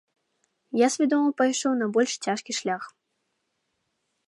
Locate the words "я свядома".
0.79-1.29